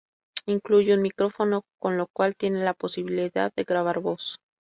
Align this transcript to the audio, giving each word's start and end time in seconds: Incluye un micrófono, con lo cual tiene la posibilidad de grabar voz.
Incluye 0.47 0.95
un 0.95 1.03
micrófono, 1.03 1.63
con 1.79 1.95
lo 1.95 2.07
cual 2.07 2.35
tiene 2.35 2.63
la 2.63 2.73
posibilidad 2.73 3.53
de 3.55 3.63
grabar 3.65 3.99
voz. 3.99 4.39